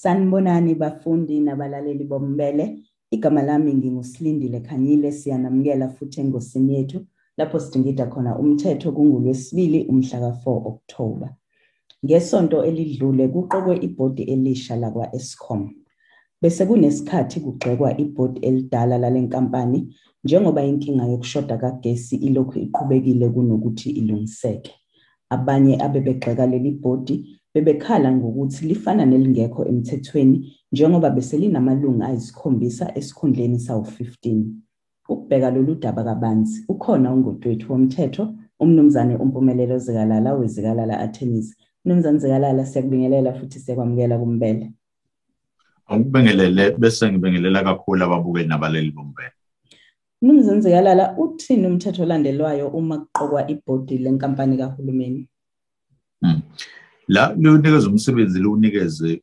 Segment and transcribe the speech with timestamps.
[0.00, 2.78] Sanibonani bafundi nabalaleli bombele.
[3.10, 7.06] Igama lami ngingusilindile Khanyile siyanamukela futhi engosini yethu
[7.38, 11.30] lapho sidingida khona umthetho kungulwesibili umhla ka4 October.
[12.04, 15.70] Ngesonto elidlule kuqokwe ibhodi elisha lakwa Eskom.
[16.42, 24.72] Bese kunesikhathi kugxekwa ibhodi elidala lalenkampani njengoba inkinga yokushoda kagesi ilokhu iqhubekile kunokuthi ilungiseke.
[25.34, 27.14] Abanye abebegxeka leli bhodi
[27.54, 30.36] bebekhala ngokuthi lifana nelingekho emthethweni
[30.72, 34.44] njengoba bese linamalungu ayisikhombisa esikhundleni sawu-15.
[35.08, 38.24] Ukubheka lolu daba kabanzi ukhona ungudwethu womthetho
[38.62, 41.56] umnumzane uMpumelelo Zikalala wezikalala Attorneys.
[41.84, 44.72] Mnumzane Zikalala siyakubingelela futhi siyakwamukela kumbele.
[45.86, 49.32] Angibingelele bese ngibingelela kakhulu ababukeli nabaleli bombele.
[50.24, 55.28] Mnumzane Zikalala uthini umthetho olandelwayo uma kuqokwa ibhodi lenkampani kahulumeni?
[56.22, 56.42] Mm.
[57.08, 59.22] La lunikeza umsebenzi lunikeze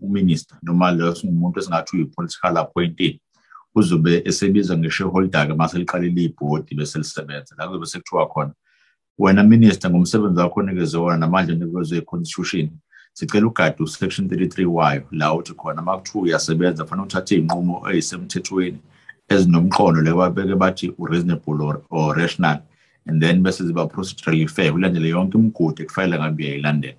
[0.00, 3.20] uminister noma lo singumuntu esingathi uyi-political appointee
[3.74, 8.52] uzobe esebiza nge-shareholder-ke mase liqalile ibhodi bese lisebenza la kuzobe sekuthiwa khona
[9.18, 12.70] wena minister ngomsebenzi wakho onikezwe wona namanje onikezwe i-constitution
[13.12, 18.78] sicela ugade u-section 33 wayo la uthi khona uma kuthiwa uyasebenza fanele uthathe iy'nqumo eyisemthethweni
[19.28, 22.58] ezinomqondo lebabeke bathi u-reasonable or, or rational
[23.06, 26.94] and then bese ziba procedurally fair ulandele yonke imigudu ekufanele ngabe uyayilandela.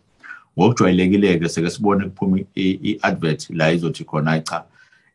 [0.57, 4.63] Ngokujwayelekile-ke seke sibone kuphuma i-advert la izothi khona cha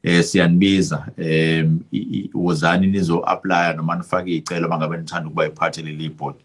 [0.02, 1.80] eh siyanibiza em
[2.34, 6.36] wozani nizo-aplya noma nifake iy'celo uma ngabe nithanda ukuba yiphathe leli board.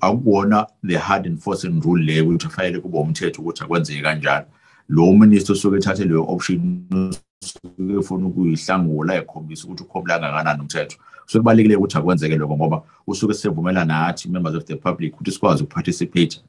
[0.00, 4.46] Akuwona the hard enforcing rule le ukuthi fanele kube umthetho ukuthi akwenzeke kanjalo.
[4.88, 6.84] Lo minister osuke ethathe leyo option
[7.42, 10.96] usuke efuna ukuyihlangula ekhombisa ukuthi ukhomla kangakanani umthetho.
[11.26, 15.62] So kubalulekile ukuthi akwenzeke lokho ngoba usuke sevumela nathi members of the public ukuthi sikwazi
[15.62, 16.40] ukuparticipate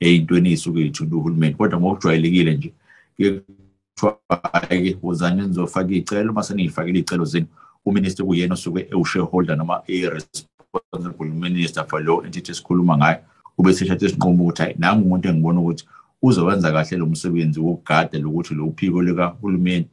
[0.00, 1.54] ey'ntweni ey'suke y'thule uhulumeni.
[1.54, 2.72] Kodwa ngokujwayelekile nje
[3.16, 6.32] kuthiwa-ke wozani nizofaka iy'celo?
[6.32, 7.46] Uma seniy'fakile iy'celo zenu
[7.84, 13.18] uminister kuyena osuke ewu-shareholder noma i-responsible minister for law entity esikhuluma ngayo
[13.58, 15.84] ube seshathe isinqumo ukuthi hayi nami umuntu engibona ukuthi
[16.22, 19.86] uzowenza kahle lo msebenzi wokugada lokuthi lo phiko likahulumeni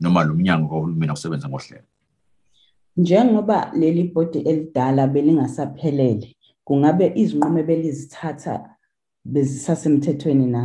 [0.00, 1.84] noma lo mnyango kahulumeni akusebenza ngohlelo
[2.96, 8.76] Njengoba leli bhodi elidala belingasaphelele kungabe izinqumo belizithatha
[9.24, 10.62] bezisasemthethweni na?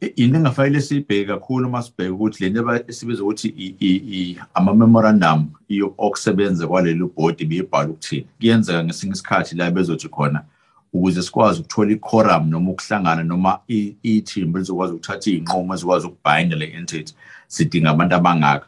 [0.00, 5.50] into engafanele siyibheke kakhulu uma sibheke ukuthi le nto esibiza ukuthi ama-memorandum
[5.98, 10.44] okusebenza kwaleli bhodi beyibhala ukuthini kuyenzeka ngesinye isikhathi la bezothi khona
[10.92, 13.60] ukuze sikwazi ukuthola i-quorum noma ukuhlangana noma
[14.02, 17.14] ithimba lizokwazi ukuthatha iy'nqumo ezikwazi ukubhayinda le entity
[17.48, 18.66] sidinga abantu abangaka.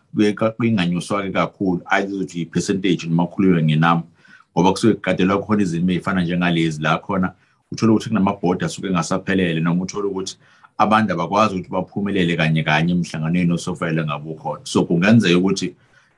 [0.56, 1.82] Kuyinganyuswa-ke kakhulu.
[1.84, 4.06] Ayizothi i-percentage noma kukhulunywe ngenamba
[4.52, 7.32] ngoba kusuke kugadelwa khona izinto ey'fana njengalezi la khona.
[7.72, 10.36] Uthole ukuthi kunamabhodi asuke engasaphelele noma uthole ukuthi
[10.78, 15.74] abantu abakwazi ukuthi baphumelele kanye kanye emhlanganweni osofayele ngabe ukhona so kungenzeka ukuthi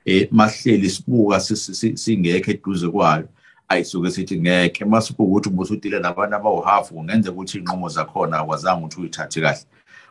[0.07, 3.29] um masihleli sibuka singekho eduze kwayo.
[3.69, 4.85] Ayisuke sithi ngeke.
[4.85, 9.65] Masibuka ukuthi ubusudile nabantu abawu-half kungenzeka ukuthi iy'nqumo zakhona akwazanga ukuthi uyithathe kahle.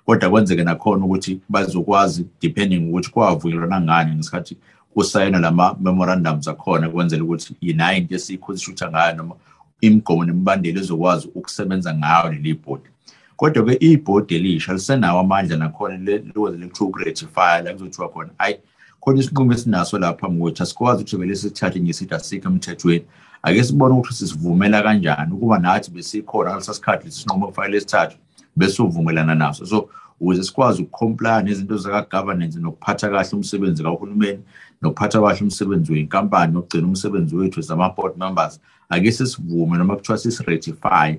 [0.06, 4.58] Kodwa kwenzeke nakhona ukuthi bazokwazi depending ukuthi kwavunyelwana ngani ngesikhathi
[4.94, 9.36] kusayina lama-memorandums akhona kwenzela ukuthi yinayo into esiyikhonstitutha ngayo noma
[9.82, 12.90] imigomo nemibandela ezokwazi ukusebenza ngayo leli bhodi.
[13.36, 18.56] Kodwa-ke ibhodi elisha lisenawo amandla nakhona likwazi lekuthiwa uku-ratify la kuzothiwa khona ayi
[19.00, 23.06] khona isinqumo esinaso lapha phambi kwethu asikwazi ukuthi vele sithathe nje sithi asikho emthethweni.
[23.44, 28.18] Ake sibone ukuthi sisivumela kanjani ukuba nathi besikhona ngalesa sikhathi lesi sinqumo kufanele sithathwe
[28.56, 29.66] bese uvumelana naso.
[29.66, 34.40] So ukuze sikwazi ukucomplya nezinto zaka-governance nokuphatha kahle umsebenzi kahulumeni
[34.82, 38.60] nokuphatha kahle umsebenzi wenkampani nokugcina umsebenzi wethu as ama-board members
[38.90, 41.16] ake sisivume noma kuthiwa sisi-ratify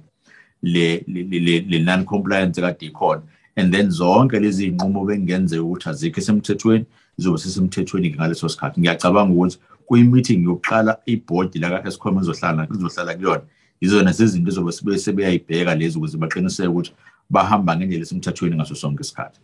[0.62, 3.22] le non-compliance kade ikhona
[3.56, 6.84] and then zonke lezi iy'nqumo bekungenzeka ukuthi azikho esemthethweni
[7.16, 8.81] zizobe sesemthethweni-ke ngaleso sikhathi.
[8.81, 9.59] Ngiyacabanga ukuthi
[9.92, 13.42] kuyi-meeting yokuqala ibhodi laka-escom izohlala izohlala kuyona.
[13.80, 16.92] Yizona zezinto ezobe sibe sebeyayibheka lezi ukuze baqiniseke ukuthi
[17.30, 19.41] bahamba ngendlela esemthethweni ngaso sonke isikhathi.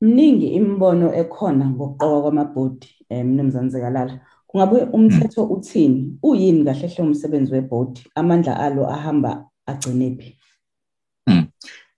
[0.00, 6.18] Mningi imibono ekhona ngokuqokwa kwamabhodi um mnumzane Zikalala kungabe umthetho uthini?
[6.22, 8.00] Uyini kahle hle umsebenzi webhodi?
[8.14, 9.30] Amandla alo ahamba
[9.66, 10.38] agcinephi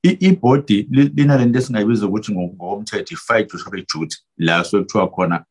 [0.02, 5.44] ibhodi linalento esingayibiza ukuthi ngokomthetho i-fiduciary duty la suke kuthiwa khona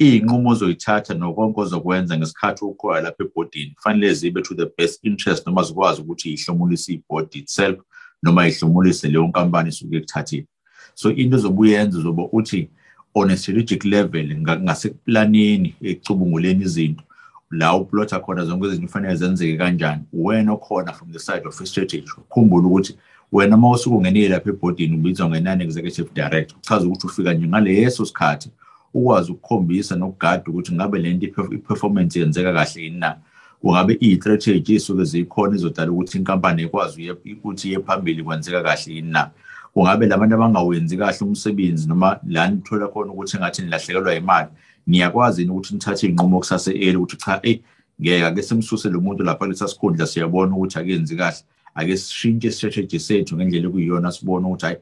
[0.00, 5.62] iy'nqumo ozoyithatha nokonke ozokwenza ngesikhathi ukhona lapha ebhodini kufanele zibe to the best interest noma
[5.62, 7.78] zikwazi ukuthi yihlomulise ibhodi itself
[8.22, 10.46] noma yihlomulise leyo nkampani isuke ekuthathile
[10.94, 12.70] so into ozobe uyenza uzobe uthi
[13.14, 17.04] on a strategic level ngasekuplaneni ekucubunguleni izinto
[17.50, 22.10] la uplotha khona zonke izinto kufanele zenzeke kanjani wena okhona from the side of strategy
[22.18, 22.98] ukhumbule ukuthi
[23.32, 28.50] wena uma usuke ungenile lapha ebhodini ubizwa nge-non-executive director kuchaza ukuthi ufika nje ngaleso sikhathi
[28.94, 33.16] ukwazi ukukhombisa nokugada ukuthi ngabe le nto i-performance yenzeka kahle yini na.
[33.60, 39.30] Kungabe iyi-strategy isuke zikhona izodala ukuthi inkampani ikwazi ukuthi iye phambili kwenzeka kahle yini na.
[39.74, 44.48] Kungabe labantu abangawenzi kahle umsebenzi noma la nithola khona ukuthi engathi nilahlekelwa imali
[44.86, 47.62] niyakwazi yini ukuthi nithathe iy'nqumo kusase-eli ukuthi cha eyi
[48.00, 51.42] ngeke ake simsuse lo muntu lapha kulesa sikhundla siyabona ukuthi akenzi kahle.
[51.74, 54.76] Ake sishintshe i-strategy sethu ngendlela ekuyiyona sibone ukuthi hayi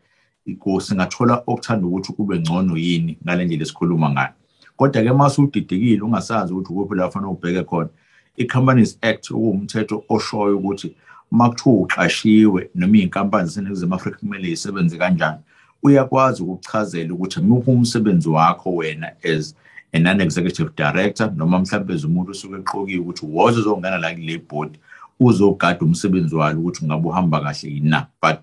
[0.80, 4.34] singathola okuthanda ukuthi kube ngcono yini ngale ndlela esikhuluma ngayo.
[4.76, 7.88] Kodwa-ke uma usudidekile ungasazi ukuthi ukuphi la fanele ubheke khona.
[8.36, 10.94] I-companies act okuwumthetho oshoyo ukuthi
[11.32, 15.38] uma kuthiwa uqashiwe noma iy'nkampani zaseningizimu afrika kumele yisebenze kanjani
[15.82, 19.54] uyakwazi ukukuchazela ukuthi muphi umsebenzi wakho wena as
[19.92, 24.78] a non-executive director noma mhlawumbe as umuntu usuke eqokiwe ukuthi woze uzongena la kule board
[25.20, 28.06] uzogada umsebenzi walo ukuthi ungabe uhamba kahle yini na.
[28.22, 28.36] But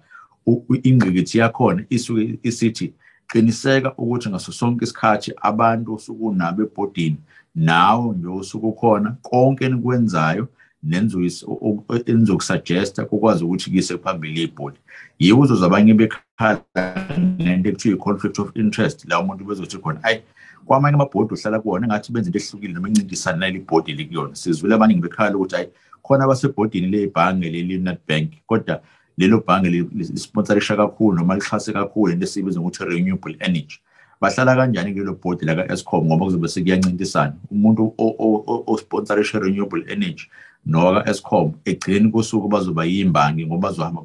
[0.84, 2.94] ingqikithi yakhona isuke isithi
[3.28, 7.18] qiniseka ukuthi ngaso sonke isikhathi abantu osuke unabo ebhodini
[7.56, 10.48] nawe nje osuke ukhona konke enikwenzayo
[12.06, 14.78] enizokusuggesta kukwazi ukuthi kuyise phambili ibhodi
[15.20, 16.62] yiwo uzoze abanye bekhala
[17.38, 20.22] nento ekuthiwa i-conflict of interest la umuntu bezothi khona ayi
[20.66, 25.02] kwamanye amabhodi ohlala kuwona engathi benza into ehlukile noma encintisana nale bhodi likuyona sizwile abaningi
[25.02, 25.68] bekhala ukuthi hayi
[26.04, 28.82] khona abasebhodini lebhange leli Nedbank kodwa
[29.18, 33.80] lelo bhange lisponsorisha kakhulu noma lixhase kakhulu into esiyibiza ngokuthi renewable energy.
[34.22, 37.36] Bahlala kanjani kulelo board la ka-escom ngoba kuzobe sekuyancintisana?
[37.52, 37.94] Umuntu
[38.68, 40.30] osponsorisha renewable energy
[40.66, 44.02] noka escom egcineni kosuku bazoba yimbangi ngoba bazohamba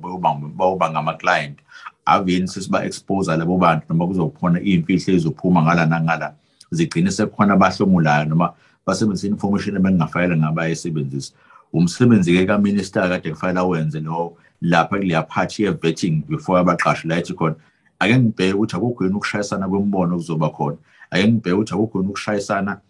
[0.58, 1.58] bayoba ngama-client
[2.06, 6.34] aveni sesiba-expose labo bantu noma kuzokhona iy'mfihlo ezizophuma ngala nangala
[6.70, 8.54] zigcine sekukhona abahlomulayo noma
[8.86, 11.32] basebenzisa information ebengingafayela ngabayesebenzisa
[11.72, 17.56] umsebenzi-ke kaminister kade kufanele awenze lo lapha kuleya phathi ye-vetting before abaqashi la ethi khona
[18.00, 20.76] ake ngibheke ukuthi akukho yini ukushayisana kwemibono okuzoba khona
[21.10, 22.80] ake ngibheke ukuthi akukho yini ukushayisana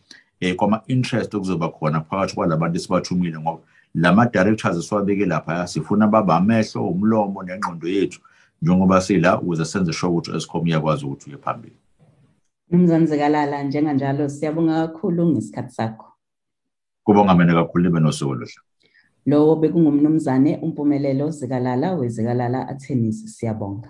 [0.43, 3.63] um kwama-interest okuzoba khona phakathi kwalabantu esibathumile ngoba
[3.95, 8.21] lama-directors esiwabeke lapha sifuna baba amehlo umlomo nengqondo yethu
[8.63, 11.77] njengoba sila ukuze senze sure ukuthi escom iyakwazi ukuthi uye phambili
[12.71, 16.07] Mnumzane Zikalala njenganjalo siyabonga kakhulu ngesikhathi sakho.
[17.05, 18.68] Kubonga mina kakhulu libe nosuku oluhle.
[19.29, 23.87] Lowo bekungumnumzane umpumelelo Zikalala wezikalala Attorneys siyabonga.